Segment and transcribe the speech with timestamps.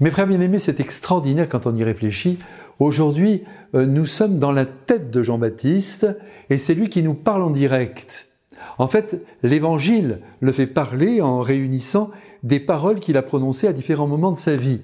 [0.00, 2.38] Mes frères bien-aimés, c'est extraordinaire quand on y réfléchit.
[2.78, 6.06] Aujourd'hui, euh, nous sommes dans la tête de Jean-Baptiste
[6.48, 8.28] et c'est lui qui nous parle en direct.
[8.78, 12.10] En fait, l'Évangile le fait parler en réunissant
[12.42, 14.80] des paroles qu'il a prononcées à différents moments de sa vie.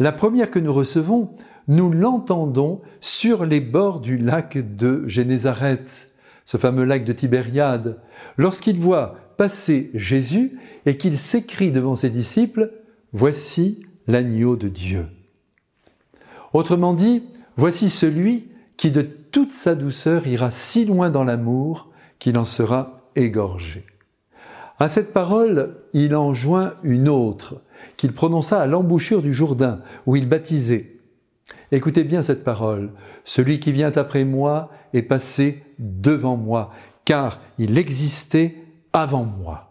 [0.00, 1.30] La première que nous recevons,
[1.68, 6.10] nous l'entendons sur les bords du lac de Génézareth,
[6.44, 8.00] ce fameux lac de Tibériade,
[8.36, 12.72] lorsqu'il voit passer Jésus et qu'il s'écrit devant ses disciples,
[13.14, 15.06] Voici l'agneau de Dieu.
[16.52, 17.22] Autrement dit,
[17.56, 21.88] voici celui qui de toute sa douceur ira si loin dans l'amour
[22.18, 23.86] qu'il en sera égorgé.
[24.78, 27.62] À cette parole, il en joint une autre,
[27.96, 30.96] qu'il prononça à l'embouchure du Jourdain, où il baptisait.
[31.70, 32.90] Écoutez bien cette parole.
[33.24, 36.72] Celui qui vient après moi est passé devant moi,
[37.04, 38.56] car il existait
[38.92, 39.70] avant moi.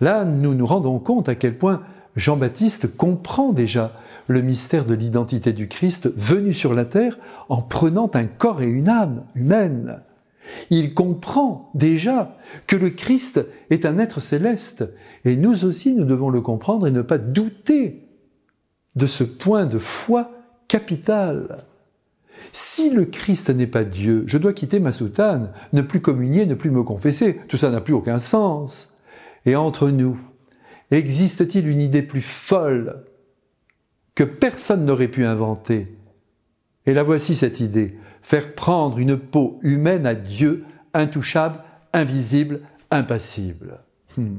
[0.00, 1.82] Là, nous nous rendons compte à quel point
[2.18, 3.92] Jean-Baptiste comprend déjà
[4.26, 7.16] le mystère de l'identité du Christ venu sur la terre
[7.48, 10.02] en prenant un corps et une âme humaine.
[10.70, 14.84] Il comprend déjà que le Christ est un être céleste
[15.24, 18.08] et nous aussi nous devons le comprendre et ne pas douter
[18.96, 20.30] de ce point de foi
[20.66, 21.64] capital.
[22.52, 26.54] Si le Christ n'est pas Dieu, je dois quitter ma soutane, ne plus communier, ne
[26.54, 27.40] plus me confesser.
[27.48, 28.94] Tout ça n'a plus aucun sens.
[29.46, 30.18] Et entre nous,
[30.90, 33.04] existe-t-il une idée plus folle
[34.14, 35.96] que personne n'aurait pu inventer?
[36.86, 43.80] Et la voici cette idée, faire prendre une peau humaine à Dieu, intouchable, invisible, impassible.
[44.16, 44.38] Hmm.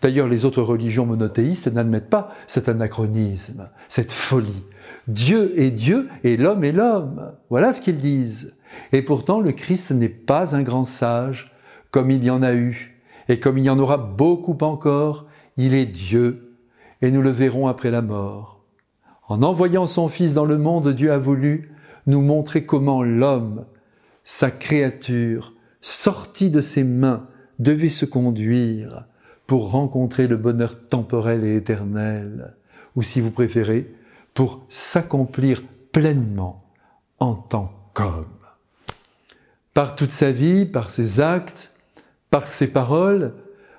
[0.00, 4.64] D'ailleurs, les autres religions monothéistes n'admettent pas cet anachronisme, cette folie.
[5.08, 7.32] Dieu est Dieu et l'homme est l'homme.
[7.50, 8.54] Voilà ce qu'ils disent.
[8.92, 11.52] Et pourtant, le Christ n'est pas un grand sage,
[11.90, 15.74] comme il y en a eu, et comme il y en aura beaucoup encore, il
[15.74, 16.56] est Dieu,
[17.00, 18.60] et nous le verrons après la mort.
[19.28, 21.74] En envoyant son Fils dans le monde, Dieu a voulu
[22.06, 23.64] nous montrer comment l'homme,
[24.24, 27.26] sa créature, sortie de ses mains,
[27.58, 29.04] devait se conduire
[29.46, 32.54] pour rencontrer le bonheur temporel et éternel,
[32.96, 33.94] ou si vous préférez,
[34.34, 35.62] pour s'accomplir
[35.92, 36.64] pleinement
[37.18, 38.26] en tant qu'homme.
[39.74, 41.74] Par toute sa vie, par ses actes,
[42.30, 43.34] par ses paroles,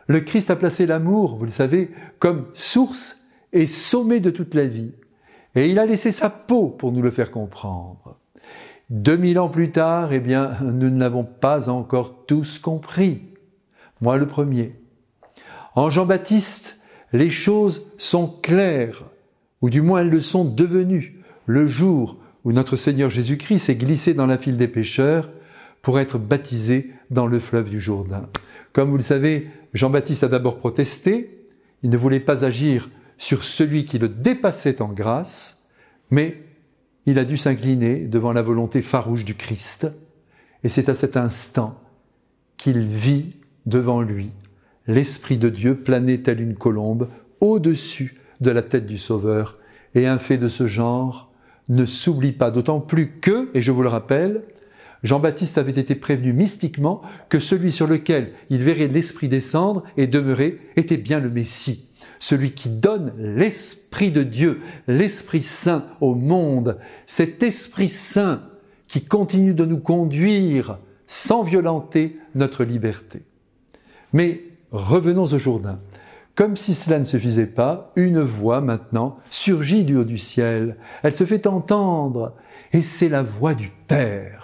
[0.08, 4.66] le Christ a placé l'amour, vous le savez, comme source et sommet de toute la
[4.66, 4.94] vie.
[5.56, 8.18] Et il a laissé sa peau pour nous le faire comprendre.
[8.90, 13.22] Deux mille ans plus tard, eh bien, nous ne l'avons pas encore tous compris.
[14.02, 14.75] Moi le premier.
[15.75, 16.81] En Jean-Baptiste,
[17.13, 19.03] les choses sont claires,
[19.62, 24.13] ou du moins elles le sont devenues, le jour où notre Seigneur Jésus-Christ s'est glissé
[24.13, 25.30] dans la file des pécheurs
[25.83, 28.27] pour être baptisé dans le fleuve du Jourdain.
[28.71, 31.47] Comme vous le savez, Jean-Baptiste a d'abord protesté,
[31.83, 32.89] il ne voulait pas agir
[33.19, 35.67] sur celui qui le dépassait en grâce,
[36.09, 36.41] mais
[37.05, 39.88] il a dû s'incliner devant la volonté farouche du Christ,
[40.63, 41.79] et c'est à cet instant
[42.57, 44.31] qu'il vit devant lui
[44.88, 47.09] l'Esprit de Dieu planer tel une colombe
[47.41, 49.57] au-dessus de la tête du Sauveur,
[49.95, 51.31] et un fait de ce genre
[51.67, 54.44] ne s'oublie pas, d'autant plus que, et je vous le rappelle,
[55.03, 60.59] Jean-Baptiste avait été prévenu mystiquement que celui sur lequel il verrait l'Esprit descendre et demeurer
[60.75, 61.90] était bien le Messie
[62.24, 68.44] celui qui donne l'Esprit de Dieu, l'Esprit Saint au monde, cet Esprit Saint
[68.88, 73.24] qui continue de nous conduire sans violenter notre liberté.
[74.13, 75.80] Mais revenons au Jourdain.
[76.36, 80.78] Comme si cela ne suffisait pas, une voix maintenant surgit du haut du ciel.
[81.03, 82.36] Elle se fait entendre,
[82.72, 84.43] et c'est la voix du Père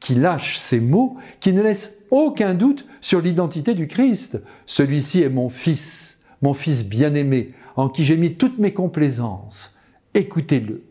[0.00, 4.40] qui lâche ces mots qui ne laissent aucun doute sur l'identité du Christ.
[4.66, 9.76] Celui-ci est mon Fils mon Fils bien-aimé, en qui j'ai mis toutes mes complaisances.
[10.14, 10.82] Écoutez-le,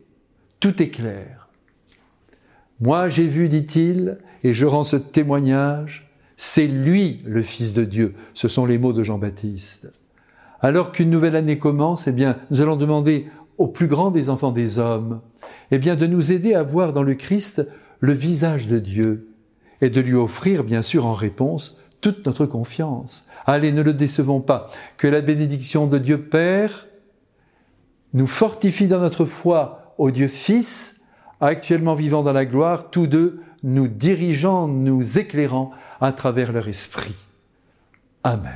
[0.60, 1.50] tout est clair.
[2.82, 8.16] Moi j'ai vu, dit-il, et je rends ce témoignage, c'est lui le Fils de Dieu.
[8.34, 9.92] Ce sont les mots de Jean-Baptiste.
[10.62, 13.28] Alors qu'une nouvelle année commence, eh bien, nous allons demander
[13.58, 15.22] au plus grand des enfants des hommes,
[15.72, 17.66] eh bien, de nous aider à voir dans le Christ
[18.06, 19.30] le visage de Dieu
[19.82, 23.26] et de lui offrir, bien sûr, en réponse, toute notre confiance.
[23.46, 24.68] Allez, ne le décevons pas.
[24.98, 26.88] Que la bénédiction de Dieu Père
[28.14, 31.02] nous fortifie dans notre foi au Dieu Fils,
[31.42, 37.16] actuellement vivant dans la gloire, tous deux nous dirigeant, nous éclairant à travers leur esprit.
[38.24, 38.54] Amen.